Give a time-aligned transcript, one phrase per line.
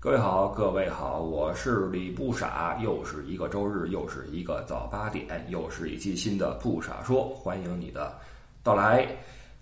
[0.00, 8.16] 各位好，各位好，我是李不傻，又是一个周日，又是一个早八点，又是一期新的不傻说，欢迎你的
[8.62, 9.08] 到来。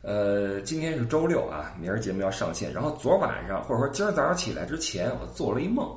[0.02, 2.70] 呃，今天是周六啊，明儿节目要上线。
[2.70, 5.90] 然后昨晚上或者说今儿早上起来之前，我做了一梦，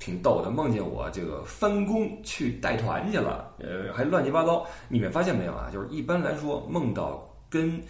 [0.00, 4.66] 挺逗的，梦见我这个翻工去带团去了，呃，还乱七八糟。
[4.88, 5.70] 你们发现没有啊？
[5.72, 7.80] 就是一般来说，梦到跟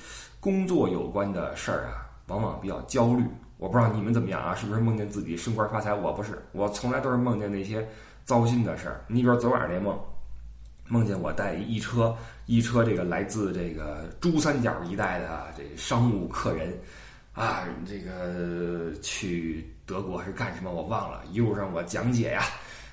[0.40, 3.24] 工作有关的事儿啊，往往比较焦虑。
[3.58, 4.54] 我不知道你们怎么样啊？
[4.54, 5.94] 是不是梦见自己升官发财？
[5.94, 7.86] 我不是，我从来都是梦见那些
[8.24, 9.00] 糟心的事儿。
[9.08, 9.98] 你比如昨晚上那梦，
[10.88, 12.14] 梦见我带一车
[12.44, 16.78] 一车这个来自这个珠三角一带的这商务客人，
[17.32, 20.70] 啊，这个去德国是干什么？
[20.70, 21.22] 我忘了。
[21.32, 22.42] 一路上我讲解呀，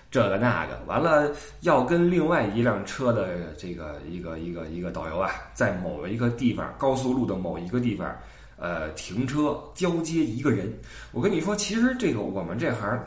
[0.09, 8.15] 这个那个，完了要跟另外一辆车的这个一个一个一个导游啊，在某一个地方高速路的某一个地方。
[8.57, 10.71] 呃，停车交接一个人，
[11.11, 13.03] 我跟你说，其实这个我们这行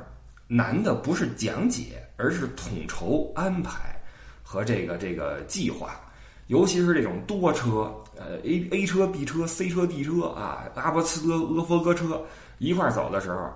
[0.48, 4.00] 难的不是讲解，而是统筹安排
[4.42, 6.00] 和这个这个计划，
[6.48, 12.22] 尤其是这种多车，呃，A A 车、B 车、C 车、D 车啊，阿波茨德、阿佛哥车
[12.58, 13.50] 一块走的时候，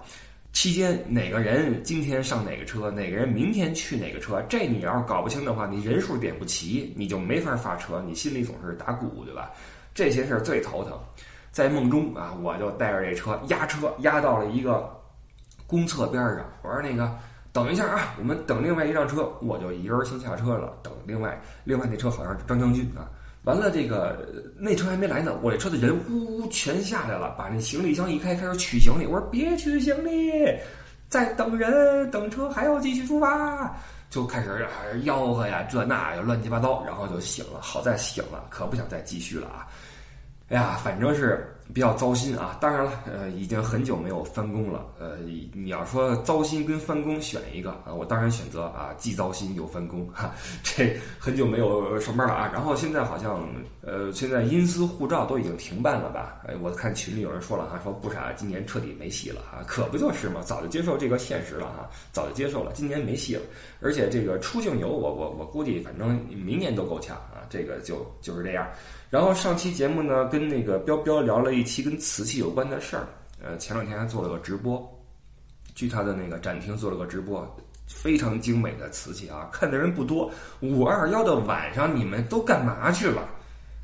[0.52, 9.50] 期间哪个人今天上哪个车，哪个人明天去哪个车，这你要是搞不清的话，你人数点不齐，你就没法发车，你心里总是打鼓，对吧？
[9.94, 10.98] 这些事儿最头疼。
[11.53, 14.89] 在梦中啊，我就带着这车压车压到了一个
[15.67, 16.45] 公厕边上。
[16.62, 17.12] 我说：“那个
[17.53, 23.11] 等一下啊，我们等另外一辆车。”我就一个人先下车了，等另外另外那车好像是张将军啊。
[23.45, 24.28] 完了，这个
[24.59, 29.06] 那车还没来呢，我这车的人呜呜全下来了，把那行李箱一开，开始取行李。
[29.06, 30.31] 我说：“别取行李，
[31.09, 33.75] 在等人，等车还要继续出发。”
[34.11, 34.67] 就开始
[35.05, 37.61] 吆喝呀，这那呀乱七八糟，然后就醒了。
[37.61, 39.67] 好在醒了，可不想再继续了啊。
[40.51, 42.56] 哎呀，反正是比较糟心啊！
[42.60, 44.86] 当然了，呃，已经很久没有翻工了。
[44.98, 45.16] 呃，
[45.52, 50.32] 你要说糟心跟翻工选一个啊，我当然选择啊，既糟心又翻工哈。
[50.62, 52.50] 这很久没有上班了啊。
[52.52, 53.48] 然后现在好像，
[53.82, 56.41] 呃，现在因私护照都已经停办了吧？
[56.47, 59.62] 哎，我看群里有人说了哈，说不傻，今年彻底没戏了啊！
[59.66, 63.42] 可不就是嘛，早就接受这个现实了哈，早就接受了，今年没戏了。
[63.80, 68.66] 而且这个出境游，我我我估计反正明年都够呛啊，这个就就是这样。
[69.09, 73.06] 然后上期节目呢，跟那个彪彪聊了一一期跟瓷器有关的事儿。
[73.43, 74.82] 呃，前两天还做了个直播，
[75.75, 77.47] 去他的那个展厅做了个直播，
[77.87, 80.31] 非常精美的瓷器啊，看的人不多。
[80.60, 83.28] 五二幺的晚上，你们都干嘛去了？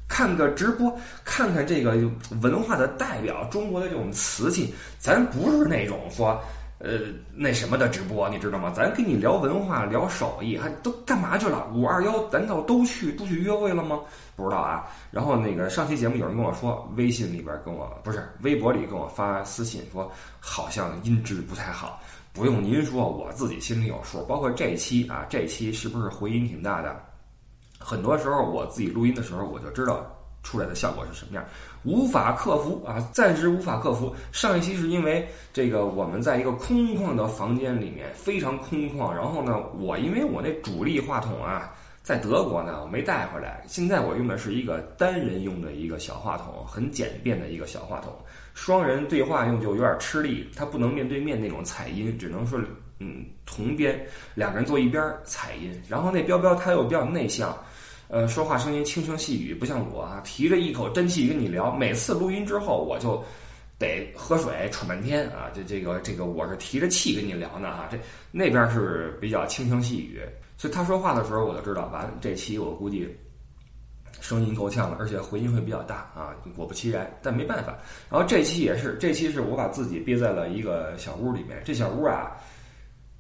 [0.09, 1.97] 看个直播，看看这个
[2.41, 6.41] 文化的代表，中国的这种瓷器，咱不是那种说。
[6.79, 7.01] 呃，
[7.35, 8.71] 那什么的直播，你知道吗？
[8.77, 11.67] 咱跟你聊文化，聊手艺，还都干嘛去了？
[11.75, 13.99] 五二幺难道都去都去约会了吗？
[14.37, 14.87] 不知道啊。
[15.11, 21.99] 然后那个上期节目有人跟我说，微信里边跟我不是微博里跟我发私信说，好像音质不太好。
[22.35, 24.23] 不用您说，我自己心里有数。
[24.27, 26.95] 包括这期啊，这期是不是回音挺大的？
[27.79, 30.05] 很多时候我自己录音的时候，我就知道。
[30.43, 31.45] 出来的效果是什么样？
[31.87, 34.13] 无法克服啊，暂时无法克服。
[34.33, 39.15] 上一期是因为这个，我们在一个空旷的房间里面，非常空旷。
[39.15, 43.63] 然后呢，我因为我那主力话筒啊，在德国呢，我没带回来。
[43.69, 48.13] 现在我用的是一个单人用的一个小话筒，很简便的一个小话筒。
[48.53, 52.59] 双人对话用就有点吃力，它不能面对面那种采音，只能说
[52.99, 54.05] 嗯同边
[54.35, 55.71] 两个人坐一边采音。
[55.89, 57.57] 然后那彪彪他又比较内向。
[58.09, 61.75] 呃，说话声音轻声细语，不像我啊，提着一口真气跟你聊。
[61.75, 63.23] 每次录音之后，我就
[63.79, 65.51] 得喝水喘半天啊。
[65.53, 67.89] 这这个这个，我是提着气跟你聊呢啊。
[67.91, 67.99] 这
[68.31, 70.21] 那边是比较轻声细语，
[70.57, 73.13] 所以他说话的时候，我就知道，完这期我估计
[74.21, 76.31] 声音够呛了，而且回音会比较大啊。
[76.55, 77.77] 果不其然，但没办法。
[78.09, 81.61] 然后这期也是，这期是我把自己憋在了一个小屋里面。
[81.65, 82.37] 这小屋啊，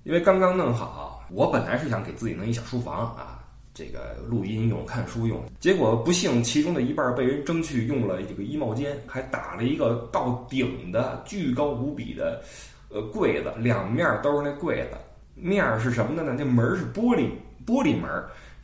[0.05, 3.36] 因为刚刚弄好，我本来是想给自己弄一小书房啊。
[3.76, 12.41] 这个录音用、看书用，结果不幸其中的一半被人争去用了这个衣帽间，还打了一个到顶的巨高无比的
[12.88, 14.97] 呃柜子，两面都是那柜子，
[15.34, 16.34] 面是什么的呢？
[16.38, 17.28] 那门是玻璃
[17.67, 18.11] 玻璃门，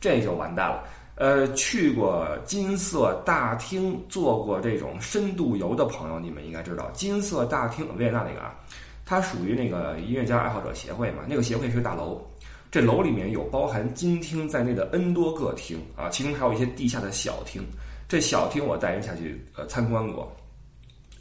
[0.01, 0.83] 这就完蛋了。
[1.15, 8.55] 呃，去过金色大厅做过这种深度游的朋友，你们应该知道，金色大厅维也纳那个啊，
[9.05, 12.19] 它属于那个音乐家爱好者协会嘛，那个协会是个大楼。
[12.73, 17.61] 这楼里面有包含金厅在内的 N 多个厅啊，其中还有一些地下的小厅。
[18.09, 20.35] 这小厅我带人下去呃参观过，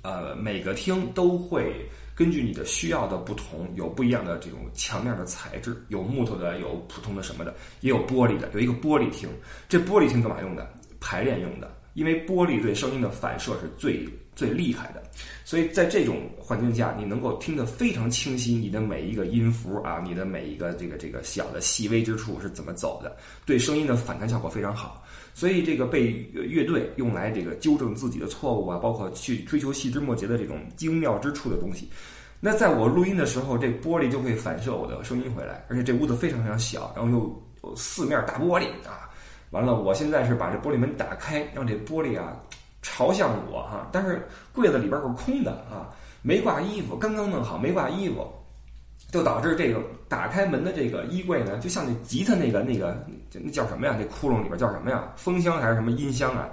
[0.01, 8.49] 呃，每个厅都会根据你的需要的不同，有不一样的这种墙面的材质，有木头的，有普通的什么的，也有玻璃的。
[8.55, 9.29] 有一个玻璃厅，
[9.69, 10.67] 这玻璃厅干嘛用的？
[11.01, 15.03] 排练用的，因为玻璃对声音的反射是最最厉害的。
[15.45, 25.05] 所以在这种环境下，你能够听得非常清晰，你的每一个音符啊，你的每一个这个这个小的细微之处是怎么走的，对声音的反弹效果非常好。
[25.35, 31.89] 所以这个被乐队用来这个纠正自己的错误啊，包括去追求细枝末节的这种精妙之处的东西。
[32.39, 39.09] 那在我录音的时候，这玻璃就会反射我的声音回来，而且这屋子非常非常小，然后又四面大玻璃啊。
[39.51, 42.37] 完了，我现在是把这玻璃门打开，让这玻璃啊
[42.83, 43.89] 朝向我哈。
[43.91, 45.89] 但是柜子里边是空的啊，
[46.21, 48.31] 没挂衣服，刚刚弄好没挂衣服，
[49.11, 53.03] 就导致这个打开门的这个衣柜呢，就像那吉他那个那个
[53.33, 53.97] 那叫什么呀？
[53.99, 55.11] 那窟窿里边叫什么呀？
[55.17, 56.49] 风箱还是什么音箱啊？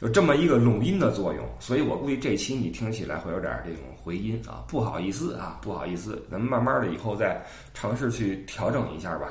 [0.00, 7.44] 有这么一个拢音的作用，所以我估计这期你听起来会有点这种回音啊，不好意思啊，不好意思，咱们慢慢的以后再
[7.74, 9.30] 尝试去调整一下吧。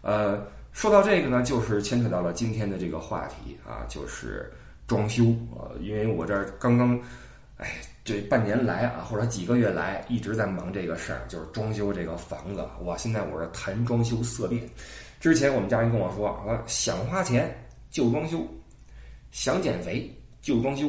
[0.00, 0.40] 呃，
[0.72, 4.50] 说到这个呢，就是牵扯到了今天的这个话题啊，就是
[4.86, 5.24] 装修
[5.56, 6.98] 啊，因为我这刚刚，
[7.56, 7.72] 哎，
[8.04, 12.66] 这半年来啊，或者几个月来一直在忙这个事儿，就是装修这个房子。
[12.84, 14.62] 哇，现在我是谈装修色变。
[15.20, 17.52] 之前我们家人跟我说，啊，想花钱
[17.90, 18.46] 就装修。
[19.32, 20.10] 想减肥
[20.40, 20.88] 就装修，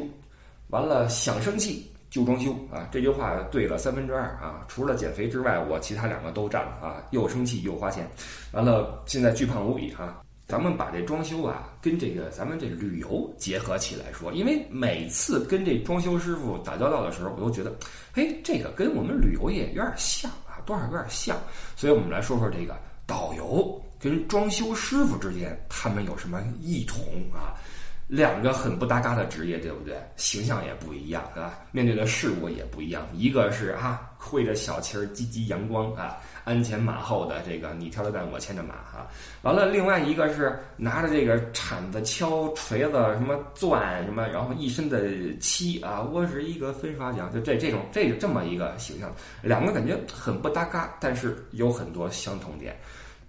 [0.70, 2.88] 完了想生气就装修啊！
[2.94, 4.64] 这句话对了三分之二啊！
[4.70, 7.04] 除了减肥之外，我其他两个都占了啊！
[7.12, 8.08] 又生气又花钱，
[8.54, 10.22] 完了现在巨胖无比啊！
[10.48, 17.76] 咱们把这装修啊跟这个咱们这旅游结合起来说，因为每次跟这装修师傅打交道的时候，我都觉得，
[18.14, 21.38] 嘿，这个跟我们旅游业有点像啊，多少有点像，
[21.76, 27.04] 所以我们来说说这个导游跟装修师傅之间他们有什么异同
[27.34, 27.60] 啊？
[28.08, 30.02] 两个很不搭嘎的职业，对不对？
[30.16, 33.06] 形象也不一样，啊，面对的事物也不一样。
[33.14, 36.16] 一个是啊，挥着小旗儿，积极阳光啊，
[36.46, 39.06] 鞍前马后的这个你挑着担，我牵着马哈。
[39.42, 46.02] 完了，另外一个是拿着这个铲子、敲、锤子、什么钻什么，然后一身的漆啊。
[46.02, 52.74] 我是一个粉刷匠，就这这种这这么一个形象，两个感觉很不搭嘎，但是有很多相同点。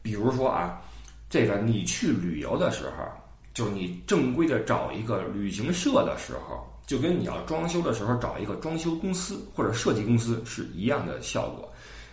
[0.03, 0.81] 比如说啊，
[1.29, 3.05] 这个你去旅游的时候。
[3.59, 11.69] 就是你正规的找一个旅行社的时候，就跟你要装修的时候找一个装修公司或者设计公司是一样的效果。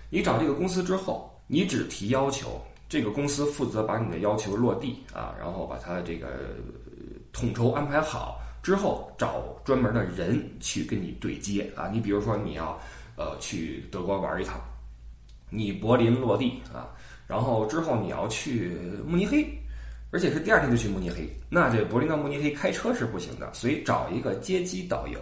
[0.09, 2.59] 你找这个公司之后，你只提要求，
[2.89, 6.50] 这个公司负责把你的要求落地啊，然后把它这个
[7.31, 11.88] 统筹安排好之后，找专门的人去跟你对接啊。
[11.89, 12.75] 你比如说你要
[13.18, 14.59] 呃去德国玩一趟，
[15.51, 16.89] 你柏林落地啊，
[17.27, 18.75] 然后之后你要去
[19.06, 19.47] 慕尼黑。
[20.16, 25.20] 而且是第二天就去慕尼黑，那这柏林到慕尼黑开车是不行的，所以找一个接机导游，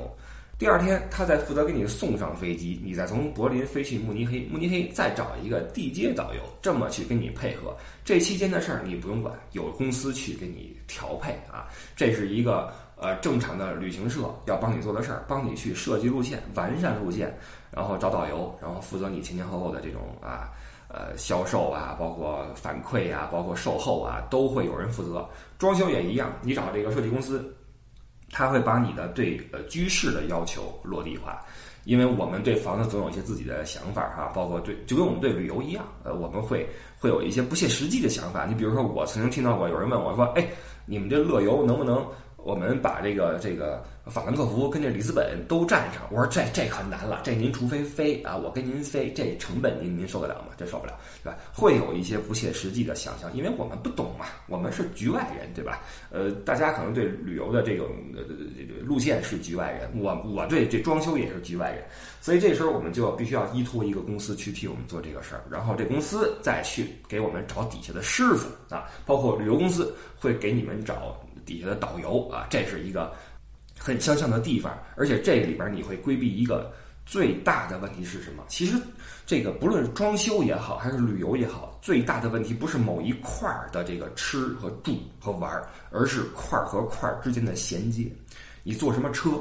[0.60, 7.75] 第二天他再负责给你送上飞机，你再从柏林飞去慕尼黑，慕尼黑再找一个地接导游，这么去跟你配合。
[8.06, 11.68] 这期间的事儿你不用管，有公司去给你调配啊。
[11.95, 17.36] 这是一个呃正常的旅行社要帮你做的事儿，帮你去设计路线、完善路线，
[17.72, 20.51] 然后找导游，然后负责你前前后后的这种啊。
[20.94, 25.28] 呃，销售啊，包括反馈啊，包括售后啊，都会有人负责。
[25.57, 27.51] 装修也一样，你找这个设计公司，
[28.31, 31.42] 他会把你的对呃居室的要求落地化，
[31.86, 36.69] 因为我们对房子总有一些自己的想法哈，包括对就跟我们对旅游一样，呃，我们会
[37.00, 38.45] 会有一些不切实际的想法。
[38.45, 40.48] 你比如说，我曾经听到过有人问我说：“哎，
[40.86, 42.06] 你们这乐游能不能
[42.44, 50.48] 我们把这个这个？”法兰克福跟这里斯本都占上，我说这这可难了，这您除非飞啊，我跟您飞，这成本您您受得了吗？
[50.57, 50.92] 这受不了，
[51.24, 51.38] 对吧？
[51.54, 55.80] 会有一些不切实际的想象，因为我们不懂嘛，我们是局外人，对吧？
[56.12, 58.23] 呃，大家可能对旅游的这种呃
[58.57, 61.81] 这个路线是局外人，我我对这装修也是局外人，
[62.19, 73.14] 所以这时候我们就必须要依托一个公司去替我们做这个事儿，然后这公司再去给我们找底下的师傅啊，包括旅游公司会给你们找底下的导游啊，这是一个。
[73.76, 76.71] 很相像的地方，而且这里边你会规避一个
[77.06, 78.45] 最大的问题是什么？
[78.47, 78.78] 其实，
[79.26, 88.09] 这个不论装修也好，还是旅游也好，最大的问题不是某一块儿的这个吃和住和玩儿，而是块儿和块儿之间的衔接。
[88.62, 89.31] 你坐什么车，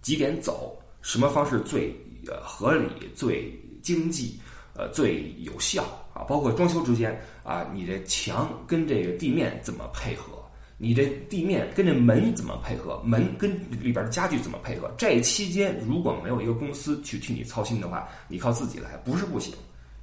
[0.00, 1.94] 几点走，什么方式最
[2.42, 4.40] 合理、最经济、
[4.74, 6.24] 呃最有效啊？
[6.24, 10.41] 包括装修之间啊，你这墙跟这个地面怎么配合？
[10.82, 13.00] 你这地面跟这门怎么配合？
[13.04, 14.92] 门跟里边的家具怎么配合？
[14.98, 19.54] 这期间如果没有一个公司去替你操心的话，你靠自己来不是不行，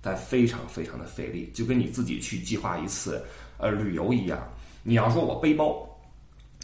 [0.01, 3.21] 但非常非常的费力，就跟你自己去计划一次
[3.57, 4.41] 呃旅游一样。
[4.81, 5.85] 你要说我背包，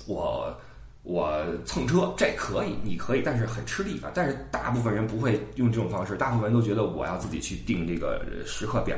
[0.08, 0.58] 我
[1.06, 4.10] 我蹭车，这可以，你可以，但是很吃力啊。
[4.12, 8.98] 但是大部分人不会用这种方式，大部分人都觉得我要自己去订这个时刻表，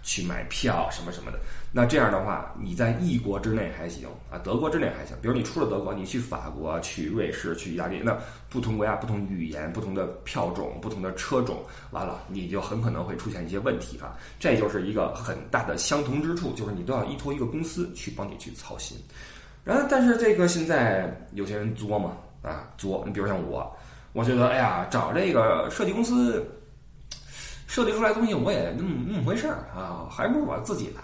[0.00, 1.40] 去买票什么什么的。
[1.72, 5.16] 那这样的话，你在异国之内还行啊，德国之内还行。
[5.20, 8.16] 比如你出了德国，你去法国、去瑞士、去意大利，那
[8.48, 14.16] 不同国家、不同语言、不同的票种、不同的车种，完了你就很可能会出现一些问题啊。
[14.38, 18.96] 这就是一个很大的相同之处，就是你都要依托一个公司去帮你去操心。
[19.64, 22.12] 然后，但是这个现在有些人作嘛
[22.42, 23.70] 啊作，你比如像我，
[24.12, 26.44] 我觉得哎呀，找这个设计公司
[27.66, 31.02] 设计出来东西，我也那么那么回事儿啊，还不如我自己来。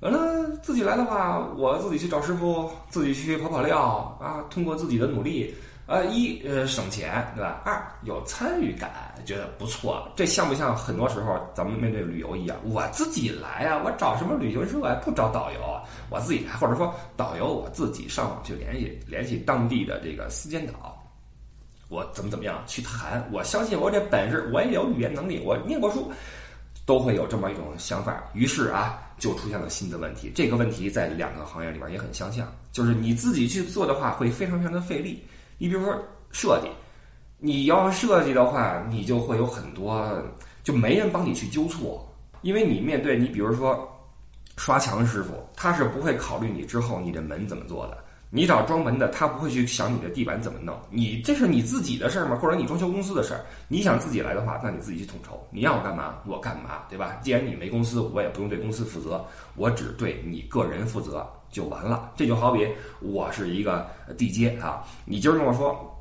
[0.00, 4.44] 完了，自己来的话，我自己去找师傅，自己去跑跑料啊。
[4.50, 5.54] 通过自己的努力，
[5.86, 7.62] 呃，一呃省钱，对吧？
[7.64, 8.90] 二有参与感，
[9.26, 10.08] 觉得不错。
[10.16, 12.56] 这像不像很多时候咱们面对旅游一样？
[12.64, 14.94] 我自己来啊，我找什么旅行社啊？
[15.04, 15.60] 不找导游，
[16.08, 20.96] 我自己来，或者说导游我自己上网去联系联系当地的这个私间导，
[21.88, 23.28] 我怎么怎么样去谈？
[23.30, 26.10] 我相信我这本事，我也有语言能力，我念过书。
[26.84, 30.30] 都会有这么一种想法，于是啊，就出现了新的问题。
[30.32, 35.20] 这个问题在两个行业里边也很相像，就是你自己去做的话，会非常非常的费力。
[35.58, 36.68] 你比如说设计，
[37.38, 40.10] 你要设计的话，你就会有很多，
[40.64, 42.06] 就没人帮你去纠错，
[42.42, 43.86] 因为你面对你，比如说
[44.56, 47.98] 刷墙师傅，他是不会考虑你之后你的门怎么做的。
[48.28, 52.36] 你找装门的，他不会去想你的地板怎么弄，你这是你自己的事儿吗？
[52.36, 53.40] 或者你装修公司的事儿？
[53.68, 55.40] 你想自己来的话，那你自己去统筹。
[55.50, 57.18] 你让我干嘛，我干嘛，对吧？
[57.22, 59.24] 既然你没公司，我也不用对公司负责，
[59.54, 62.10] 我只对你个人负责就完了。
[62.16, 62.66] 这就好比
[63.00, 63.86] 我是一个
[64.18, 65.92] 地接啊，你今儿跟我说。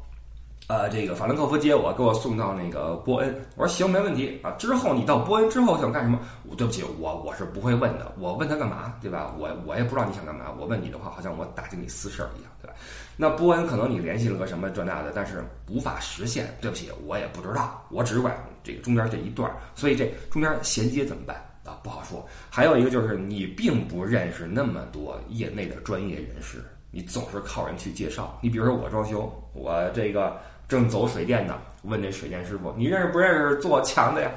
[0.67, 3.36] 呃，这个法兰克福接我，给我送到那个波恩。
[3.55, 4.50] 我说行，没问题啊。
[4.57, 6.19] 之后你到波恩之后想干什么？
[6.57, 8.12] 对不起，我我是不会问的。
[8.17, 9.31] 我问他干嘛，对吧？
[9.38, 10.45] 我我也不知道你想干嘛。
[10.60, 12.74] 我问你的话，好像我打听你私事儿一样，对吧？
[13.15, 16.51] 那波恩可能你联系了个什么这那的，但是无法实现。
[16.60, 19.51] 对不起，我也不知道，我只管这个中间这一段。
[19.75, 21.77] 所以这中间衔接怎么办啊？
[21.84, 22.25] 不好说。
[22.50, 28.36] 还有一个就是你并不认识那么多业内的专业人士，你总是靠人去介绍。
[28.41, 30.36] 你比如说我装修，我这个。
[30.67, 34.31] 正走水电呢，问那水电师傅：“你认识不认识做墙的呀？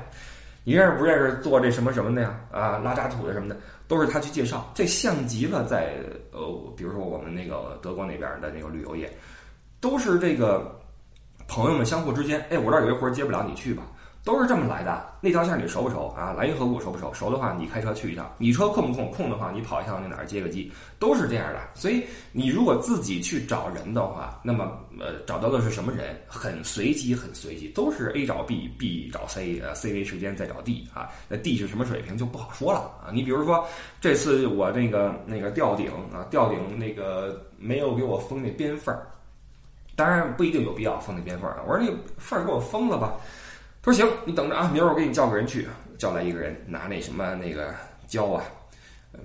[0.65, 2.39] 你认识不认识做这什么什么的呀？
[2.53, 3.57] 啊，拉渣土的什么的，
[3.87, 4.71] 都是他去介绍。
[4.75, 5.95] 这像极了在
[6.33, 9.11] 呃，比如说我们那个德国那边的那个旅游业，
[9.81, 10.79] 都是这个
[11.47, 13.83] 朋友们相互之间，哎，我这儿有一活接不了，你去吧。”
[14.29, 16.35] 都是这么来的，那条线你熟不熟啊？
[16.37, 17.11] 来运河谷熟不熟？
[17.15, 19.11] 熟的话，你开车去一趟；你车空不空？
[19.11, 21.61] 空的话，你跑一趟那哪儿接个机，都是这样的。
[21.73, 24.71] 所以你如果自己去找人的话，那么
[25.01, 26.15] 呃，找到的是什么人？
[26.27, 31.09] 很随机，很随机，都是 A 找 B，B 找 C，呃，C 为时间再找 D 啊。
[31.27, 33.09] 那 D 是什么水平就不好说了啊。
[33.11, 33.67] 你比如说
[33.99, 39.09] 这次我那个那个吊顶啊，吊顶那个没有给我封那边缝儿，
[39.97, 41.63] 当然不一定有必要封那边缝儿。
[41.67, 43.15] 我说那缝儿给我封了吧。
[43.89, 45.67] 说行，你等着啊，明儿我给你叫个人去，
[45.97, 47.75] 叫来一个人拿那什么那个
[48.07, 48.45] 胶啊，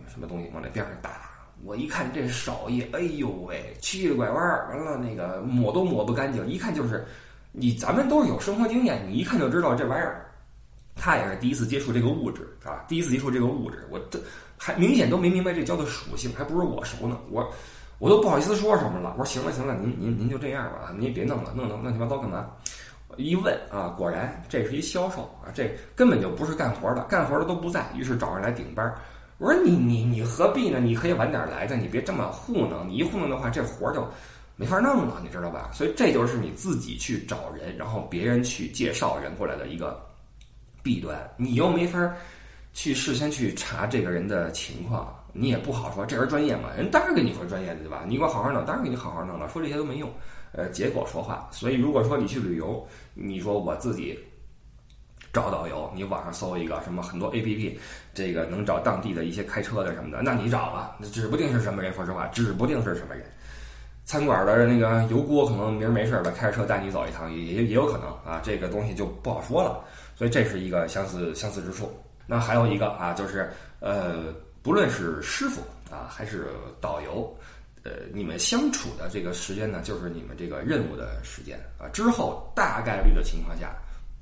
[0.07, 1.29] 什么东西往那边上打。
[1.65, 7.05] 我一看这手艺，哎呦喂，曲里拐弯儿，完了那个抹都抹不干净，一看就是
[7.51, 10.25] 你咱们都是有生活经验，你一看就知道这玩意儿，
[10.95, 14.17] 他也是第一次接触这个物质啊，第一次接触这个物质，我这
[14.57, 17.45] 还明显都没明白这胶的属性，还不如我熟呢，我
[17.99, 19.13] 我都不好意思说什么了。
[19.17, 22.49] 我说行了行了，您您您就这样吧，您也别弄了，弄弄乱七八糟干嘛？
[23.17, 28.93] 一问啊，果然这是一销售啊，这根本就不是干活的，干活的都不在，于是找人来顶班。
[29.39, 30.79] 我说你你你何必呢？
[30.79, 32.87] 你可以晚点来的，你别这么糊弄。
[32.87, 34.07] 你一糊弄的话，这活就
[34.55, 35.69] 没法弄了，你知道吧？
[35.73, 39.99] 所以这就是你自己去找人，然后别人去介绍人过来的一个
[40.81, 41.17] 弊端。
[41.35, 42.13] 你又没法
[42.73, 46.69] 去事先去查这个人的情况，你也不好说这人专业嘛？
[46.77, 48.03] 人当然跟你说专业的对吧？
[48.07, 49.49] 你给我好好弄，当然给你好好弄了。
[49.49, 50.09] 说这些都没用。
[50.53, 51.49] 呃，结果说话。
[51.51, 54.17] 所以，如果说你去旅游，你说我自己
[55.33, 57.79] 找导游，你网上搜一个什么很多 A P P，
[58.13, 61.91] 这个能找当地的一些开车的什么的，那你找吧，那指不定是什么人。
[61.93, 63.25] 说实话，指不定是什么人。
[64.05, 68.41] 餐馆的那个油锅可能明儿没事儿了，开着车带你走一趟，也也也有可能啊。
[68.43, 69.83] 这个东西就不好说了。
[70.15, 71.89] 所以这是一个相似相似之处。
[72.27, 74.25] 那还有一个啊，就是呃，
[74.61, 76.47] 不论是师傅啊，还是
[76.79, 77.33] 导游。
[77.83, 81.87] 呃，你们相处的这个时间呢，就是你们这个任务的时间啊。
[81.89, 83.75] 之后大概率的情况下，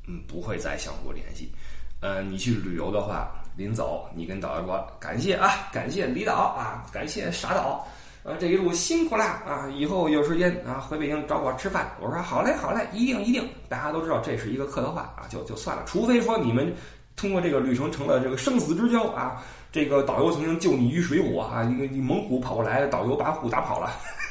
[0.08, 1.51] 嗯，不会再相互联系。
[2.00, 7.88] 呃，你去旅游的话，临走你跟导游说感谢啊，感谢李导啊，感谢傻导，
[8.24, 11.91] 啊，这一路辛苦啦啊，以后有时间啊回北京找我吃饭。
[12.01, 13.48] 我说好嘞，好嘞，一定一定。
[13.70, 15.84] 大家都知道这是一个客套话啊，就就算了。
[15.86, 16.74] 除非说你们
[17.22, 19.44] 通过这个旅程成了这个生死之交啊。
[19.72, 21.63] 这个导游曾经救你于水火啊！
[21.63, 23.90] 一个你猛虎跑过来，导游把虎打跑了，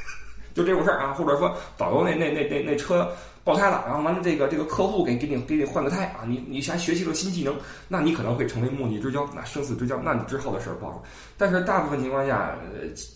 [0.52, 3.10] 就这种事儿啊，或者说导游那那那那那车
[3.42, 7.56] 爆胎了，然后完了这个这个客户给给你给你换个胎啊，你你还学习了新技能，
[7.88, 11.02] 那你可能会成为莫逆之交，那生死之交，那你之后的事儿不好说。
[11.38, 12.54] 但是大部分情况下，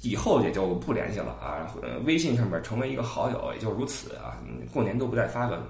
[0.01, 1.69] 以后也就不联系了啊，
[2.07, 4.41] 微信上面成为一个好友也就如此啊，
[4.73, 5.63] 过年都不带发个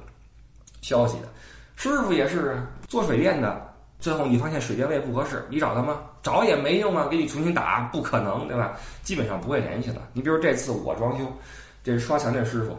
[0.83, 1.29] 消息的。
[1.75, 3.74] 师傅也是做水电的。
[4.05, 6.03] 最后你发现水电位不合适，你找他吗？
[6.23, 8.77] 找也没用啊，给你重新打不可能，对吧？
[9.03, 10.03] 基本上不会联系了。
[10.13, 11.25] 你比如这次我装修，
[11.83, 12.77] 这刷墙这师傅，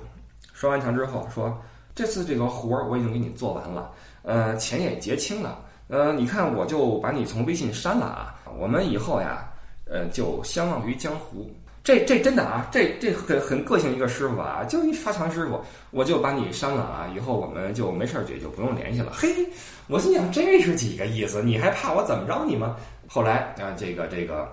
[0.54, 1.60] 刷完墙之后说，
[1.96, 3.90] 这次这个活儿我已经给你做完了，
[4.22, 9.52] 呃，钱也结清了，呃，你看我就把你从微信删了啊，我们以后呀，
[9.90, 11.50] 呃，就相忘于江湖。
[11.86, 15.62] 这这真的啊，这这很很个性一个师傅啊，就一刷墙师傅，
[15.92, 19.12] 我就把你删了啊，以后我们就没事儿就就不用联系了。
[19.16, 19.30] 嘿，
[19.86, 21.44] 我心想这是几个意思？
[21.44, 22.76] 你还怕我怎么着你吗？
[23.08, 24.52] 后来啊，这个这个，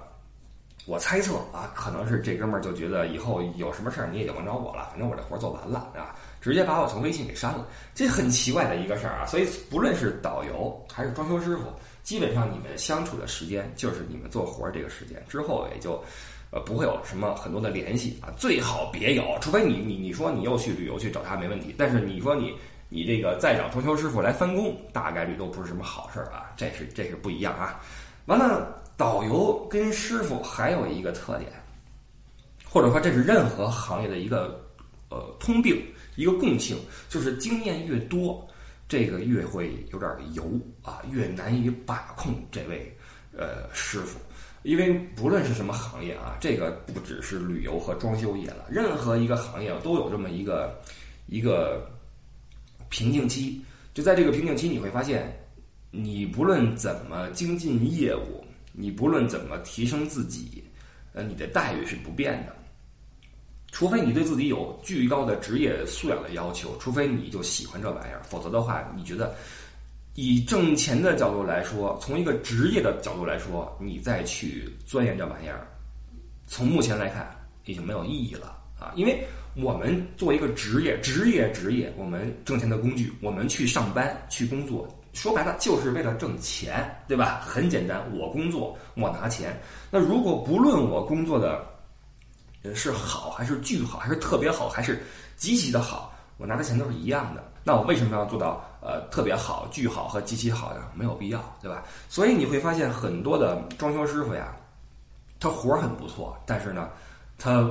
[0.85, 7.67] 我猜测啊，可能是这哥们儿就觉得以后有什么事儿你也就甭找我了，反正我这活做完了啊，直接把我从微信给删了。
[7.95, 11.63] 这很奇怪的一个事儿啊，所以不论是导游还是装修师傅，
[12.03, 15.99] 基本上你们相处的时间就是你们做活儿这个时间，之后也就。
[16.53, 22.55] 呃，不会有什么很多的联系啊，最好别有，除非你你你说你又去旅游去找他没问题，但是你说你
[22.91, 27.81] 你这个再找装修师傅来翻工，大概率都不是什么好事儿啊，这是这是不一样啊。
[28.27, 31.51] 完了，导游跟师傅还有一个特点，
[32.69, 34.63] 或者说这是任何行业的一个
[35.09, 35.83] 呃通病，
[36.17, 36.77] 一个共性，
[37.09, 38.47] 就是经验越多，
[38.87, 40.45] 这个越会有点油
[40.83, 42.95] 啊，越难以把控这位
[43.35, 44.21] 呃师傅。
[44.63, 50.81] 因为不论是什么行业啊，这个不只是旅游和装修业了，任何一个行业都有这么一个
[51.27, 51.85] 一个
[52.89, 53.61] 瓶颈期。
[53.93, 55.37] 就在这个瓶颈期，你会发现，
[55.91, 60.63] 你不论怎么精进业务，你不论怎么提升自己，
[61.13, 62.55] 呃，你的待遇是不变的。
[63.73, 69.35] 除非你对自己有巨高的职业素养的要求，除非你就喜欢这玩意儿，否则的话，你觉得。
[70.15, 75.67] 以挣钱的角度来说，从一个职业的角度来说，你再去钻研这玩意儿，
[76.47, 78.93] 从目前来看已经没有意义了啊！
[78.95, 87.41] 因为我们作为一个职业，职业职业，我们挣钱的工具，我们去上班去工作，说白了就是为了挣钱，对吧？
[87.43, 89.59] 很简单，我工作我拿钱。
[89.91, 91.65] 那如果不论我工作的
[92.75, 95.03] 是好还是巨好，还是特别好，还是
[95.37, 97.52] 极其的好，我拿的钱都是一样的。
[97.65, 100.83] 那我为什么要做到呃特别好、巨好和极其好呢？
[100.95, 101.85] 没有必要，对吧？
[102.09, 104.55] 所以你会发现很多的装修师傅呀，
[105.39, 106.91] 他活儿很不错，但是呢，
[107.39, 107.71] 他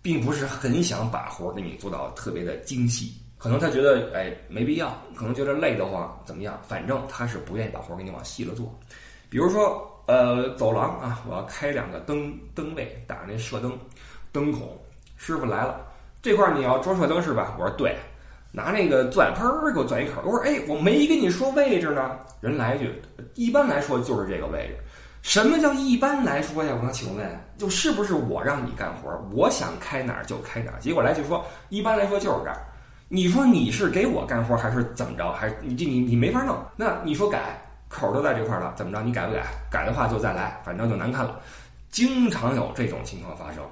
[0.00, 3.12] 并不是很想把活儿给你做到特别的精细。
[3.36, 6.58] 可能他觉得哎没必要，可能觉得累得慌，怎么样？
[6.66, 8.74] 反正他是不愿意把活儿给你往细了做。
[9.28, 13.78] 比如说呃走廊啊，我要开两个灯灯位，打那射灯
[14.32, 14.76] 灯孔，
[15.16, 15.86] 师傅来了，
[16.22, 17.54] 这块儿你要装射灯是吧？
[17.58, 17.94] 我说对。
[18.50, 20.22] 拿那个钻，喷儿给我钻一口。
[20.24, 23.02] 我说：“哎，我没跟你说位置呢。”人来一句
[23.34, 24.76] ：“一般来说就是这个位置。”
[25.20, 26.72] 什么叫一般来说呀？
[26.76, 30.78] 我想请问，就是不是我让你干活，我想开哪儿就开哪儿？
[30.80, 32.64] 结果来句说：“一般来说就是这儿。”
[33.10, 35.32] 你说你是给我干活还是怎么着？
[35.32, 36.56] 还是你这你你没法弄？
[36.76, 39.02] 那你说改口都在这块儿了，怎么着？
[39.02, 39.44] 你改不改？
[39.70, 41.38] 改的话就再来，反正就难看了。
[41.90, 43.62] 经常有这种情况发生，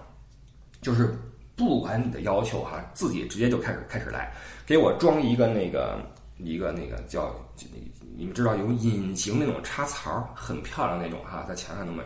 [0.83, 1.17] 就是。
[1.57, 4.31] 不管你的要求哈，自己直接就开始开始来，
[4.67, 5.99] 给我装一个那个
[6.37, 7.35] 一个那个叫
[7.73, 12.03] 你你们知道有隐形那种插槽，很漂亮那种哈，在墙上那么，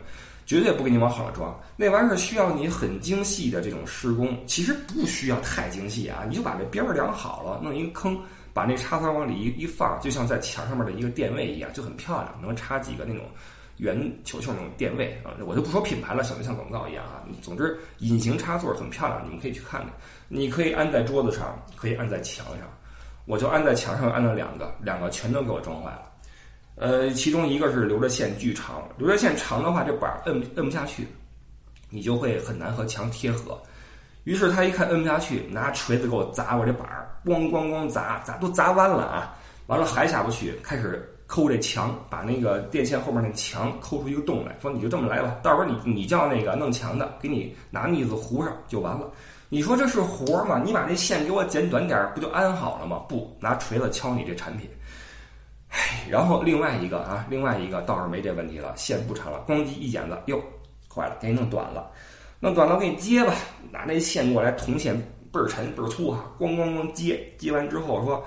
[0.47, 1.59] 绝对不给你往好了装。
[1.77, 8.17] 那玩意儿需要你很精细的这种施工，其实不需要太精细啊，你就把这边儿量好了，弄一个坑，
[8.53, 13.25] 把那插槽往里一一放，就像在墙上面的一个电位一样，就很漂亮，能插几个那种。
[13.81, 17.25] 圆球球那种电位啊，我就不说品牌了，省得像广告一样啊。
[17.40, 19.90] 总之，隐形插座很漂亮，你们可以去看看。
[20.29, 22.69] 你可以安在桌子上，可以安在墙上。
[23.25, 26.03] 我就安在墙上安了两个，两个全都给我装坏了。
[26.77, 31.09] 呃，其中一个是留着线巨长，留着线长的话，这板摁摁不下去，
[31.88, 33.61] 你就会很难和墙贴合。
[34.25, 39.35] 于是他一看摁不下去，拿锤子给我砸我这板儿，咣咣咣砸砸，都砸弯了啊！
[39.69, 41.09] 完了还下不去，开始。
[41.31, 49.09] 抠这墙，把那个电线后面那墙抠出一个洞来，说你就这么来吧，到时候你你叫那个弄墙的给你拿腻子糊上就完了。
[49.49, 50.61] 你说这是活儿吗？
[50.64, 52.99] 你把那线给我剪短点，不就安好了吗？
[53.09, 54.69] 不拿锤子敲你这产品。
[55.69, 60.43] 唉，然后另外一个啊，另外一个倒是没这问题了，线不长了，咣叽一剪子，哟，
[60.93, 61.93] 坏了，给你弄短了，
[62.40, 63.33] 弄短了我给你接吧，
[63.71, 64.97] 拿那线过来，铜线
[65.31, 68.21] 倍儿沉倍儿粗啊，咣咣咣接，接完之后说。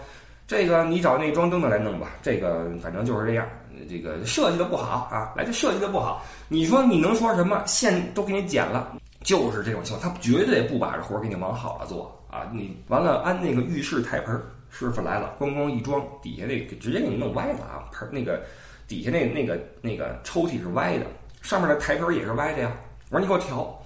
[0.53, 3.49] 这个你找那装灯的来弄吧，这个反正就是这样，
[3.89, 6.23] 这个设计的不好啊，来这设计的不好。
[6.47, 7.63] 你说你能说什么？
[7.65, 12.47] 线都给你剪了，就是这种情况，他绝对不把这活儿给你往好了做啊！
[12.53, 14.39] 你完了安那个浴室台盆，
[14.69, 17.89] 师傅来了，咣咣一装，底下那直接给你弄歪了啊！
[17.91, 18.39] 盆那个
[18.87, 21.07] 底下那那个那个抽屉是歪的，
[21.41, 22.71] 上面的台盆也是歪的呀。
[23.09, 23.83] 我说你给我调，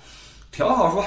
[0.51, 1.01] 调好说，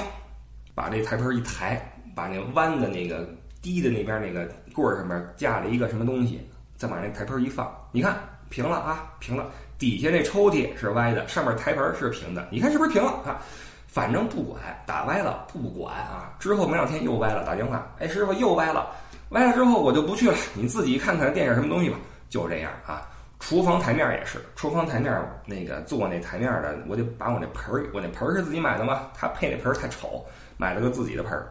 [0.73, 1.79] 把这台盆一抬，
[2.15, 3.29] 把那弯的那个
[3.61, 6.41] 低的那边那个柜儿上面架了一个什么东西，
[6.77, 8.17] 再把那台盆一放，你看
[8.49, 9.45] 平了啊，平了。
[9.77, 13.41] 底下那抽屉是歪的，上面台盆是平的，你看是不是平了啊？
[13.87, 18.89] 反正不管打歪了不管啊，之后没两天又歪了，打电话，哎师傅又歪了，
[19.29, 21.97] 歪了之后我就不去了，你自己看看垫上什么东西吧，
[22.29, 23.07] 就这样啊。
[23.39, 25.11] 厨房台面也是，厨房台面
[25.47, 30.23] 那个做那台面的，我得把我那盆儿，我那盆儿是自己买的嘛，他配那盆儿太丑，
[30.57, 31.47] 买了个自己的盆儿，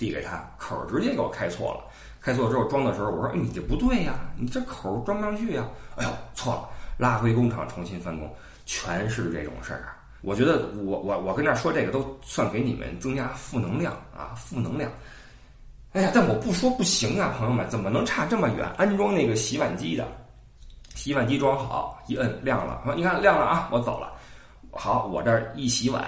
[0.00, 1.84] 递给他，口直接给我开错了，
[2.22, 8.34] 开错之后装的时候我说你这不对呀，你这口装不上去呀，哎呦错了，拉回工厂重新翻工，
[8.64, 9.96] 全是这种事儿啊。
[10.22, 14.90] 我觉得我我我跟这儿说这个都算给你们增加负能量啊，负能量。
[15.92, 18.66] 哎呀，但我不说不行啊，朋友们，怎么能差这么远？
[18.78, 20.08] 安装那个洗碗机的，
[20.94, 24.12] 洗碗机装好，一摁亮了，你看亮了啊，我走了。
[24.72, 26.02] 好，我这儿一洗碗，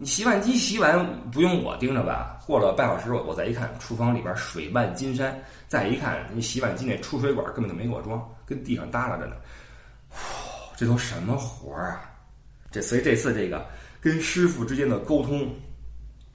[0.00, 2.38] 你洗碗机洗碗不用我盯着吧？
[2.46, 9.34] 过了半小时，我再一看，厨房里边水漫金山，再一看，你洗碗机那出水管根本就没给我装，跟地上耷拉着呢。
[10.76, 12.02] 这都什么活儿啊？
[12.70, 13.66] 这所以这次这个
[14.00, 15.52] 跟师傅之间的沟通，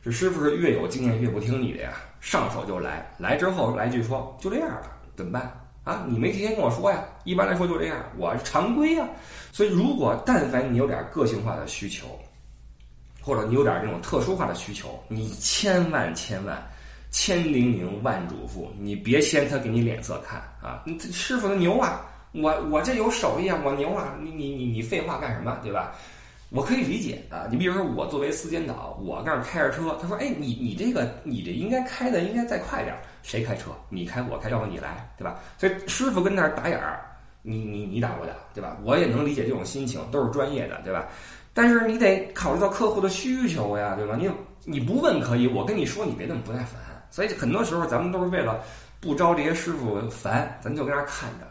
[0.03, 5.49] 这师傅是越有经验越不听你的呀，上手就来，来之后来句说就这样了，怎么办
[5.85, 6.05] 啊？
[6.09, 7.01] 你没提前跟我说呀？
[7.23, 9.07] 一般来说就这样，我常规呀。
[9.53, 12.05] 所以如果但凡你有点个性化的需求，
[13.23, 16.61] 或者你有点这种特殊化的需求，你千万千万
[17.09, 20.83] 千叮咛万嘱咐，你别嫌他给你脸色看啊！
[20.85, 24.15] 你师傅他牛啊，我我这有手艺啊，我牛啊！
[24.21, 25.57] 你你你你废话干什么？
[25.63, 25.95] 对吧？
[26.49, 33.71] 我可以理解啊，你比如说我作为司监导，我那儿开着车，他说：“哎，你你这个你这应该开的应该再快点儿，谁开车？
[33.89, 36.99] 你开我开，要不你来，对吧？”所以师傅跟那儿打眼儿，
[37.41, 38.77] 你你你打我打，对吧？
[38.83, 41.07] 我也能理解这种心情，都是专业的，对吧？
[41.53, 44.17] 但是你得考虑到客户的需求呀，对吧？
[44.19, 44.29] 你
[44.65, 46.81] 你不问可以，我跟你说，你别那么不耐烦。
[47.11, 48.63] 所以很多时候咱们都是为了
[48.99, 51.47] 不招这些师傅烦，咱就跟那看着，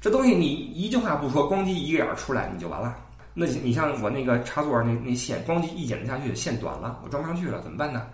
[0.00, 2.96] 这东西你一句话不说，咣叽一个眼儿出来，你就完了。
[3.34, 8.06] 那你像我那个插座那那线，咣叽一剪下去，线短了，我装不上去了，怎么办呢？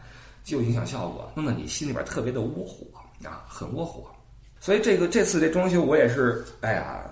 [0.45, 2.87] 就影响效果，弄得你心里边特别的窝火
[3.29, 4.05] 啊，很窝火。
[4.61, 7.03] 所以这个这次这装修我也是，哎呀，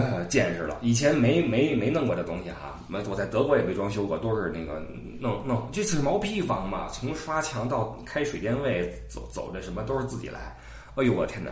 [0.00, 0.78] 呃，见识了。
[0.82, 4.82] 以前没没没弄过这东西哈，没我在德国也没装修过，都是那个
[5.20, 5.68] 弄弄。
[5.72, 10.56] 这次是毛坯房嘛，从刷墙到开水电位，走走这什么都是自己来。
[10.96, 11.50] 哎呦我天哪！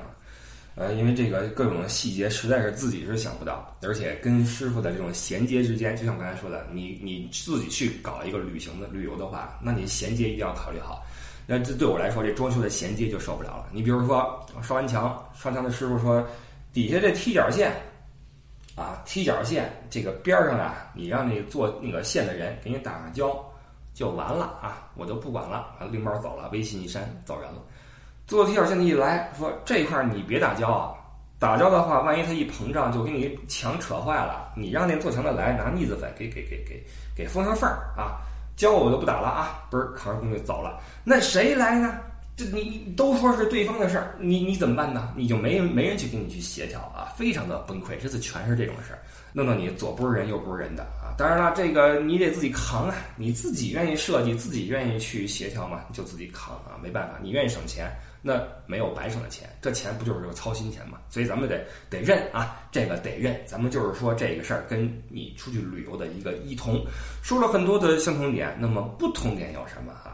[0.76, 11.04] 呃，因为这个各种细节实在是自己是想不到，而且跟师傅的这种衔接之间，就像我刚才说的，你你自己去搞一个旅行的旅游的话，那你衔接一定要考虑好。
[11.46, 13.66] 那这对我来说，这装修的衔接就受不了了。
[13.70, 16.26] 你比如说刷完墙，刷墙的师傅说，
[16.72, 17.70] 底下这踢脚线，
[18.76, 23.32] 啊，踢脚线这个边上啊，你让那做那个线的人给你打上胶，
[23.94, 27.58] 就完了啊，我就不管了啊，拎包走了，微信一删，走人了。
[28.26, 30.94] 做踢脚线的一来说这块你别打胶啊，
[31.38, 34.52] 打胶的话，万一它一膨胀就给你墙扯坏了。
[34.56, 36.84] 你让那做墙的来拿腻子粉给给给给
[37.14, 38.18] 给封上缝儿啊，
[38.56, 40.80] 胶我就不打了啊，嘣儿扛着工具走了。
[41.04, 42.00] 那谁来呢？
[42.36, 45.12] 这你你都说是对方的事儿，你你怎么办呢？
[45.16, 47.96] 你就没没人去跟你去协调啊，非常的崩溃。
[48.00, 48.98] 这次全是这种事儿，
[49.32, 51.14] 弄得你左不是人右不是人的啊。
[51.16, 57.90] 当然了，这个你得自己扛啊，你自己愿意设计，自己愿意去协调嘛，就自己扛啊，没办法，你愿意省钱。
[58.26, 60.96] 那没有白省的钱，这钱不就是这个操心钱吗？
[61.10, 63.38] 所以咱们得得认啊，这个得认。
[63.44, 66.82] 咱们就是说这个事儿跟你出去旅游的一个异同，
[67.22, 70.13] 说了很多的相同点，那么不同点有什么啊？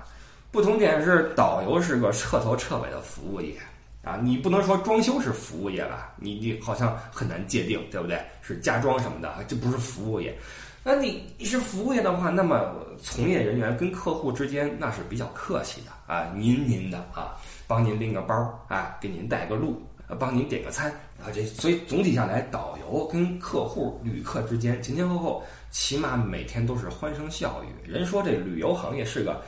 [0.51, 3.55] 不同点是导游是个彻头彻尾的服务业
[4.03, 6.13] 啊，你不能说装修是服务业吧？
[6.17, 8.21] 你你好像很难界定，对不对？
[8.43, 10.37] 是家装什么的，这不是服务业。
[10.83, 17.37] 那你你是服务业的话，那么从业人员跟客户之间那是比较客气的啊，您您的啊。
[17.67, 18.35] 帮您拎个包
[18.67, 19.81] 啊，给您带个路，
[20.19, 20.91] 帮您点个餐
[21.23, 27.89] 啊，这所以总体下来，导游跟客户、旅客之间前前后后，起码每天都是欢声笑语。
[27.89, 29.41] 人说这旅游行业是个，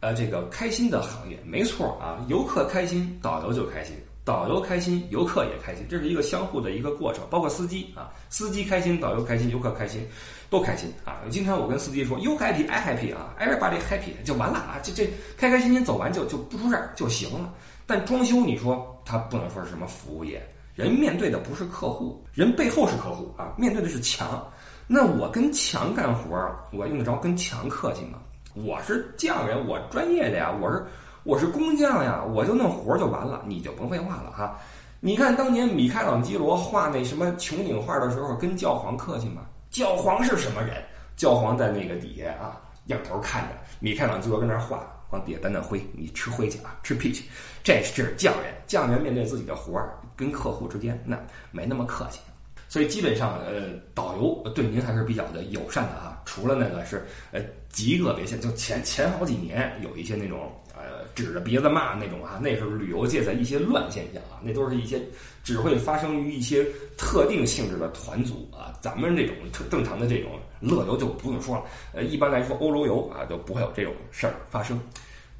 [0.00, 3.96] 呃，这个开心的行业，没错啊，游客开心，导游就开心。
[4.24, 7.24] 导游开心，游客也开心，这是一个相互的一个过程。
[7.30, 10.04] 包括司机啊，司机开心，导游开心，游客开心，
[10.50, 11.22] 都开心啊。
[11.30, 17.54] 经常我跟司机说，You happy, I happy 啊，Everybody happy 就完了啊，这这开开心心走完就就不出事儿就行了。
[17.86, 24.44] 但装修，你说它不能说是什么服务业，人面对的不是客户，人背后是客户啊，面对的是墙。
[24.88, 26.36] 那我跟墙干活，
[26.72, 28.18] 我用得着跟墙客气吗？
[28.56, 30.82] 我是匠人，我专业的呀，我是
[31.24, 34.58] 我是工匠呀，我就弄活就完了，你就甭废话了哈。
[34.98, 39.42] 你看当年米开朗基罗画那什么穹顶画的时候，跟教皇客气吗？
[39.68, 40.82] 教皇是什么人？
[41.16, 47.28] 教皇在那个底下啊，仰头看着米开朗基罗跟那画，往底下掸掸灰，你吃灰去啊，吃屁去。
[47.62, 51.18] 这是匠人，匠人面对自己的活儿，跟客户之间那
[51.50, 52.20] 没那么客气。
[52.68, 56.22] 所以基本上，呃，导游对您还是比较的友善的啊。
[56.24, 60.52] 除了那个是呃极个别现，就前前好几年有一些那种。
[60.78, 65.00] 呃，指着鼻子骂那种啊，那是旅游界的一些乱现象啊，那都是一些
[65.42, 66.66] 只会发生于一些
[66.98, 68.76] 特定性质的团组啊。
[68.82, 69.34] 咱们这种
[69.70, 74.78] 正常的这种乐游就不用说了，呃，一般来说欧洲游啊就不会有这种事儿发生。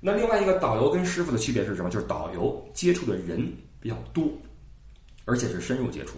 [0.01, 1.91] 那另外一个导游跟师傅的区别是什么？
[1.91, 3.47] 就是导游接触的人
[3.79, 4.27] 比较多，
[5.27, 6.17] 而且是深入接触，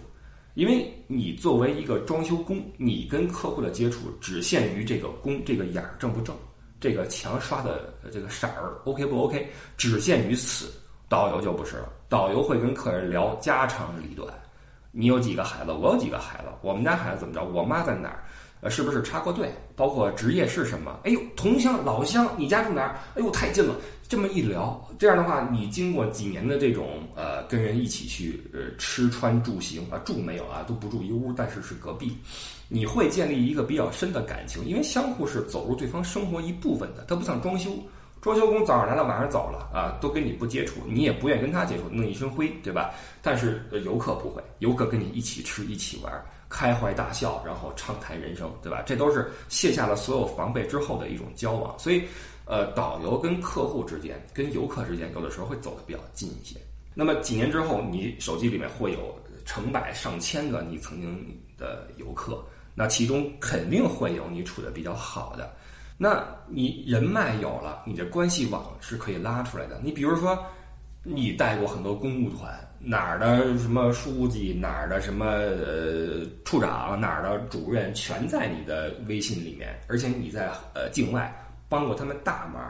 [0.59, 6.35] 因为你作为一个装修工，你跟客户的接触只限于这个工这个眼儿正不正。
[6.81, 10.69] 这个墙刷的这个色儿 OK 不 OK，只限于此。
[11.07, 14.27] 导游就不是了，导游会跟客人聊家长里短。
[14.91, 15.71] 你有几个孩子？
[15.71, 16.49] 我有几个孩子？
[16.61, 17.41] 我们家孩子怎么着？
[17.41, 18.25] 我妈在哪儿？
[18.61, 19.53] 呃，是不是插过队？
[19.75, 20.99] 包括职业是什么？
[21.03, 22.99] 哎呦，同乡老乡，你家住哪儿？
[23.15, 23.75] 哎呦，太近了。
[24.07, 32.17] 这么一聊，这样的话，你经过几年的这种呃，跟人一起去呃吃穿住行啊，住没有啊，都不住一屋，但是是隔壁。
[32.67, 37.05] 你会建立一个比较深的感情，因为相互是走入对方生活一部分的。
[37.07, 37.71] 它不像装修，
[38.19, 42.91] 装修工早上来了，晚上走了啊，都跟你不接触，你也不愿意跟他接触，弄一身灰，对吧？
[43.21, 46.11] 但是游客不会，游客跟你一起吃，一起玩，
[46.49, 48.81] 开怀大笑，然后畅谈人生，对吧？
[48.85, 51.77] 这都是卸下了所有防备之后的一种交往。
[51.77, 52.03] 所以，
[52.45, 56.59] 呃，导游跟客户之间、跟游客之间，有的时候会走得比较近一些。
[56.95, 62.43] 那么几年之后，你手机里面会有成百上千个你曾经的游客。
[62.75, 65.53] 那其中肯定会有你处的比较好的，
[65.97, 69.79] 那你人脉有了，你的关系网是可以拉出来的。
[69.83, 70.41] 你比如说，
[71.03, 81.33] 你带过很多公务团，哪儿的什么书记，哪儿的什么呃处长，哪儿的主任，全在你的微信里面，而且你在呃境外
[81.67, 82.61] 帮过他们大忙。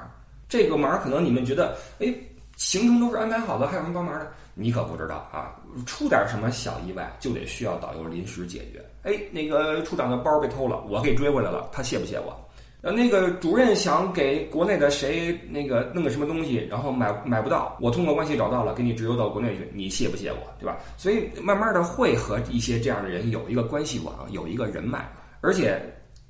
[0.48, 2.14] 这个忙可能你们觉得，哎，
[2.58, 4.32] 行程都是安排好的，还有什么帮忙的？
[4.54, 8.84] 你可不知道啊，出点什么小意外，就得需要导游临时解决。
[9.04, 12.36] 哎，那个处长的包被偷了，我给追回来了，他谢不谢我？
[12.82, 20.38] 呃，那个主任想给国内的谁那个弄个什么东西，然后买买不到，我通过关系找到了，给你直邮到国内去，你谢不谢我？
[20.58, 20.78] 对吧？
[20.96, 25.12] 所以慢慢的会和一些这样的人有一个关系网，有一个人脉，
[25.42, 25.78] 而且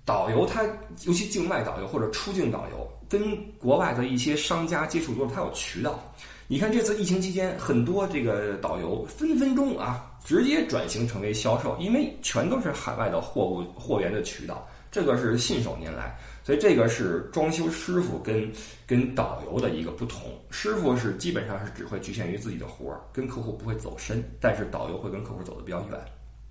[0.06, 0.64] 导游他
[1.06, 6.00] 尤其境外导游或者出境导游，跟国外的一些商家接触多了，他有渠道。
[6.48, 10.06] 你看这次疫情期间，很多这个导游分分钟啊。
[10.26, 16.16] 直接转型成为销售，因为全都是海外的货物货源的渠道，这个是信手拈来。
[16.50, 18.52] 所以这个是装修师傅跟
[18.88, 20.32] 跟导游的一个不同。
[20.50, 26.04] 师傅是基本上是只会局限于自己的活儿，跟客户不会走深，但是导游会跟客户走得比较远。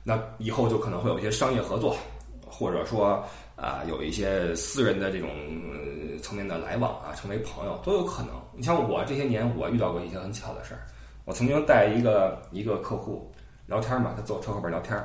[0.05, 1.97] 那以后就可能会有一些商业合作，
[2.47, 3.21] 或者说
[3.57, 5.31] 啊有一些私人的这种
[6.23, 8.31] 层面的来往啊，成为朋友都有可能。
[8.55, 10.87] 你像我这些年，我遇到过一些很巧的事儿。
[11.25, 13.29] 我曾经带一个一个客户。
[13.67, 14.97] 聊天嘛，他坐车后边聊天，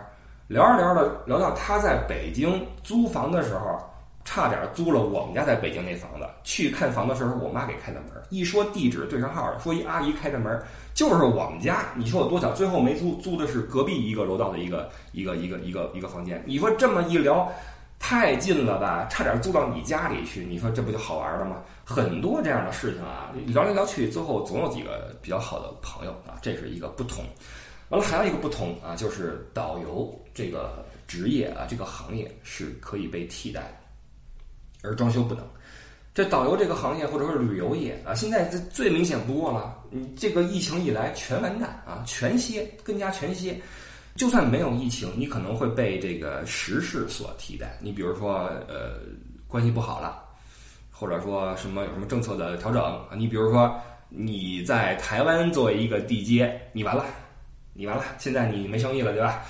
[0.48, 3.78] 聊着聊着聊到他在北京租房的时候，
[4.26, 6.28] 差点租了我们家在北京那房子。
[6.44, 8.22] 去看房的时候，我妈给开的门。
[8.30, 10.62] 一说地址对上号了，说一阿姨开的门，
[10.94, 11.86] 就是我们家。
[11.96, 16.44] 你说我多巧，最后没租，租的是隔壁一个楼道的一个一个一个一个一个房间。
[16.46, 17.52] 你说这么一聊，
[18.00, 19.08] 太近了吧？
[19.10, 20.44] 差点租到你家里去。
[20.46, 21.58] 你说这不就好玩了吗？
[21.86, 27.24] 很多这样的事情啊，聊来聊去，最后总有几个比较好的朋友啊，这是一个不同。
[27.90, 33.76] 完了，还有一个不同啊，就是导游这个职业啊，这个行业是可以被替代的，
[34.84, 35.44] 而装修不能。
[36.14, 39.76] 这导游这个行业或者说旅游业啊，现在这最明显不过了。
[39.90, 43.60] 你这个疫情以来全完蛋啊，全歇，更加全歇。
[44.16, 47.80] 就算没有疫情，你可能会被这个时事所替代。
[47.82, 49.00] 你比如说，呃，
[49.48, 50.24] 关系不好了，
[50.92, 53.16] 或者说什么有什么政策的调整啊。
[53.16, 53.76] 你比如说
[54.10, 57.06] 你在台湾作为一个地接，你完了。
[57.76, 59.44] 你完了，现在你没生意了，对吧？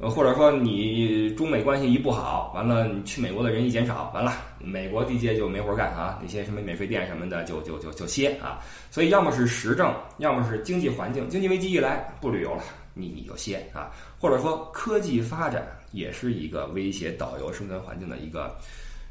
[0.00, 8.60] 呃，或者说你中美关系一不好，完了你去美国的人一减少，完了美国地界就没活干啊，那些什么免税店什么的就就就就歇啊。
[8.92, 12.62] 所以要么是时政，要么是经济环境，经济危机一来不旅游了，
[12.94, 13.90] 你你就歇啊。
[14.20, 18.56] 或者说科技发展也是一个威胁导游生存环境的一个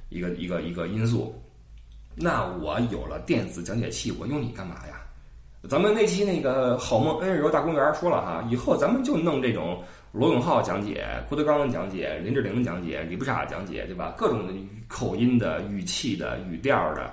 [0.08, 1.36] 一个一个一个因素。
[2.16, 5.02] 那我有了电子讲解器，我用你干嘛呀？
[5.68, 14.16] 咱们那期那个好梦恩日游大公园说了哈，以后咱们就弄这种罗永浩讲解、郭德纲讲解、林志玲讲解、李不傻讲解，对吧？
[14.18, 14.54] 各种的
[14.88, 17.12] 口音的、语气的、语调的，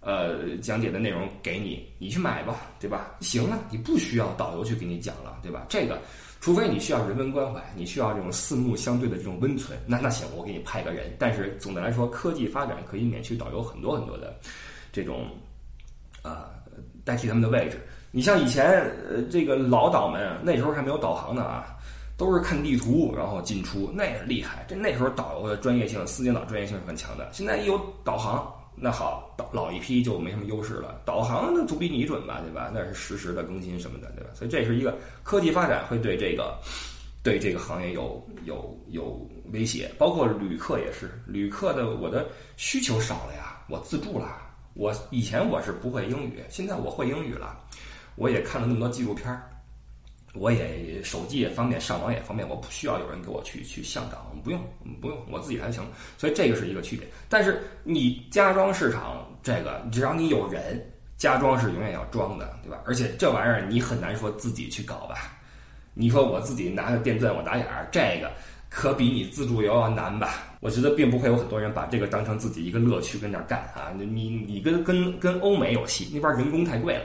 [0.00, 3.14] 呃，讲解的内容给你，你去买吧，对吧？
[3.20, 5.66] 行了，你不需要导游去给你讲了，对吧？
[5.68, 6.00] 这个，
[6.40, 11.14] 除非你需要人文关怀，你需要这种四目相对的这种温存，那那行，我给你派个人。
[11.18, 14.34] 但是总的来说，科技发展可以免去导游很多很多的
[14.90, 15.26] 这种，
[16.22, 16.48] 啊，
[17.04, 17.78] 代替他们的位置。
[18.12, 18.64] 你像以前，
[19.08, 21.76] 呃，这个老导们那时候还没有导航呢啊，
[22.20, 24.62] 都是看地图然后进出，那也厉害。
[24.68, 27.30] 这那时候导游的专业性，司机导专业性是很强的。
[27.32, 31.00] 现在一有导航，那好，导老一批就没什么优势了。
[31.06, 32.70] 导航那总比你准吧，对吧？
[32.74, 34.28] 那是实时的更新什么的，对吧？
[34.34, 36.58] 所以这是一个科技发展会对这个
[37.22, 42.28] 对这个行业有有有威胁，包括旅客也是，旅客的我的
[42.58, 44.36] 需求少了呀，我自助了。
[44.74, 47.58] 我以前我是不会英语，现在我会英语了。
[48.16, 49.49] 我也看了那么多纪录片儿，
[50.34, 54.60] 我也手机也方便，上网也方便，我不需要有人给我去去向导，不用
[55.00, 55.82] 不用，我自己还行。
[56.16, 57.06] 所以这个是一个区别。
[57.28, 60.80] 但是你家装市场这个，只要你有人，
[61.16, 62.80] 家装是永远要装的，对吧？
[62.86, 65.36] 而且这玩意儿你很难说自己去搞吧？
[65.94, 68.30] 你说我自己拿个电钻我打眼儿，这个
[68.68, 70.44] 可比你自助游要难吧？
[70.60, 73.90] 我觉得并不会有很多人把这个当成自己一个乐趣跟那儿干啊！
[73.96, 77.02] 你你跟跟跟欧美有戏，那边人工太贵了。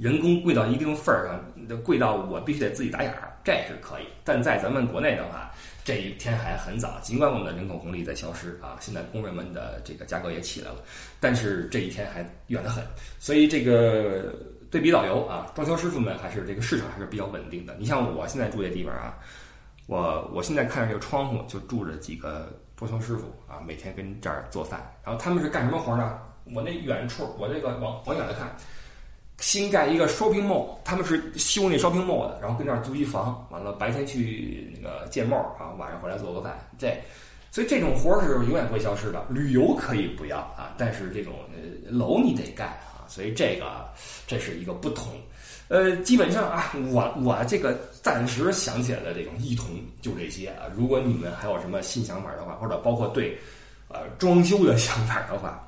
[0.00, 4.04] 人工贵到一定份儿上，贵到我必须得自己打眼儿，这是可以。
[4.24, 5.52] 但在咱们国内的话，
[5.84, 6.98] 这一天还很早。
[7.02, 10.76] 尽管我们的人口红利在消失啊，现在工人们的这个价格也起来了，
[11.20, 12.82] 但是这一天还远得很。
[13.18, 14.34] 所以这个
[14.70, 17.76] 对比导游啊，装修师傅们还是这个市场还是比较稳定的。
[17.78, 19.18] 你像我现在住这地方啊，
[19.86, 24.80] 我我现在看着这个窗户就住着几个装修师傅啊，每天跟这儿做饭。
[25.04, 26.18] 然后他们是干什么活呢？
[26.54, 28.56] 我那远处，我这个往往远了看。
[29.40, 36.58] 新盖一个 shopping mall，他们是修那 shopping mall 的，然后跟那儿租一房，完了白天去那个建 mall 啊，晚上回来做个饭。
[36.78, 36.94] 这，
[37.50, 39.24] 所以这种活儿是永远不会消失的。
[39.30, 41.32] 旅游可以不要啊，但是这种
[41.88, 43.88] 楼你得盖啊，所以这个
[44.26, 45.14] 这是一个不同。
[45.68, 49.68] 呃，基本上啊，我我这个暂时想起来的这种异同
[50.02, 50.66] 就这些啊。
[50.76, 53.38] 如果你们还有什么新想法的话，或者包括对
[53.88, 55.66] 呃装修的想法的话。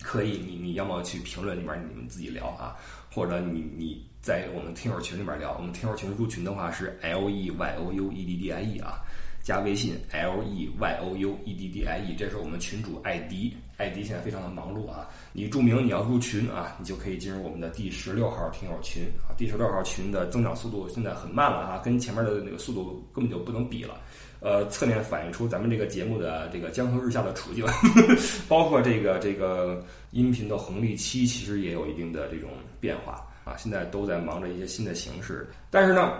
[0.00, 2.76] 可以，你你要么去评论里面你们自己聊啊，
[3.12, 5.56] 或者你你在我们听友群里面聊。
[5.56, 9.02] 我们听友群入群的话是 L E Y O U E D D I E 啊，
[9.42, 15.08] 加微信 L E Y O U E D D I E，这是我们群主艾迪，艾迪现在非常的忙碌啊。
[15.32, 19.32] 你注明你要入群啊，你就可以进入我们的第十六号听友群啊。
[19.38, 23.94] 第十六号群的增长速度现在很慢了啊，跟前面的那个速度根本就不能比了。
[24.40, 27.64] 呃，侧面反映出咱们这个节目的这个江河日下的处境，
[28.46, 33.56] 包括这个这个音频的红利期，其实也有一定的这种变化啊。
[33.56, 36.12] 现在都在忙着一些新的形式，但是呢，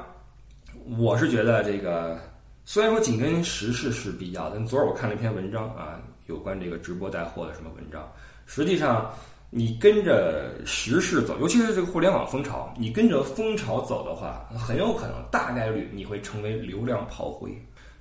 [0.99, 2.19] 我是觉得这个
[2.65, 8.11] 虽然说紧跟时事是必要，但昨儿我看了一篇文章啊，有关这个直播带货的什么文章。
[8.47, 9.13] 实际上，
[9.51, 17.51] 你跟着时事走，尤其是这个互联网风潮，你跟着风潮走的话，很有可能大概率你会成为流量炮灰。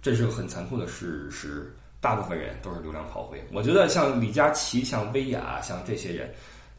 [0.02, 3.44] 这是个很残酷的事实，大部分人都是流量炮灰。
[3.52, 6.32] 我觉得像李佳琦、像薇娅、像这些人，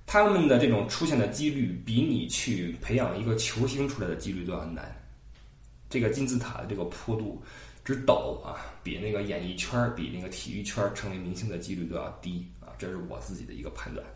[0.06, 4.94] 他们的这种出现的几率，比你去培养一个球星出来的几率都要难。
[5.90, 7.42] 这个金字塔的这个坡度
[7.88, 12.68] 之陡啊，比那个演艺圈、比那个体育圈成为明星的几率都要低啊。
[12.76, 14.06] 这是我自己的一个判断。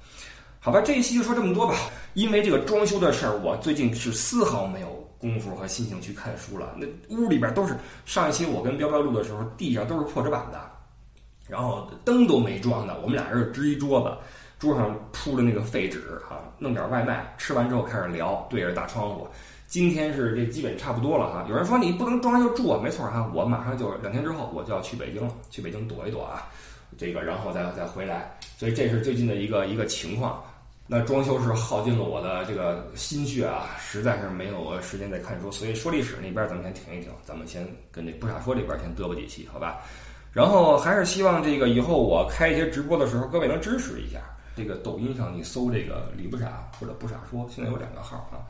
[0.61, 1.75] 好吧，这一期就说这么多吧。
[2.13, 5.01] 因为这个装修的事儿，我最近是丝毫没有。
[5.19, 6.85] 功夫和心情去看书了，那
[7.17, 10.61] 屋里边都是上一期我跟彪彪录的时候，地上都是破纸板的，
[11.49, 14.13] 然后灯都没装的，我们俩人支一桌子，
[14.59, 19.29] 桌上铺着那个废纸啊，弄点外卖，吃完之后开始聊，对着大窗户。
[19.73, 21.47] 今天是这基本差不多了哈。
[21.49, 26.47] 有人说你不能装就住啊，没错哈，我马上就两天之后我就要去北京了，去北京躲一躲啊，
[26.99, 30.45] 这个然后再再回来，所以这是最近的一个一个情况。
[30.87, 39.81] 那装修是耗尽了我的这个心血啊，实在是没有时间再看书，所以说历史那边咱们先停一停，咱们先跟这不傻说里边先嘚啵几期，好吧？
[40.35, 44.21] 然后还是希望这个以后我开一些直播的时候，各位能支持一下。
[44.55, 48.45] 这个抖音上你搜这个李不傻或者不傻说，现在有两个号啊。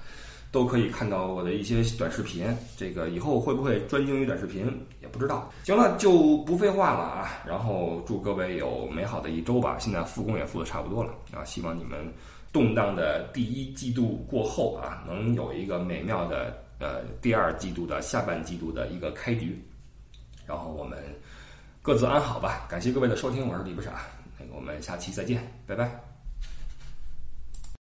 [0.52, 4.66] 都可以看到我的一些短视频，这个以后会不会专精于短视频
[5.00, 5.50] 也不知道。
[5.64, 7.42] 行了，就不废话了啊！
[7.46, 9.78] 然后祝各位有美好的一周吧。
[9.80, 12.06] 现在复工也复的差不多了啊，希望你们
[12.52, 19.58] 动荡的第一季度过后啊，能有一个美妙的呃第二季度的下半季度的一个开局。
[20.46, 20.98] 然后我们
[21.80, 22.66] 各自安好吧。
[22.68, 24.02] 感谢各位的收听，我是李不傻，
[24.38, 26.11] 那个我们下期再见，拜拜。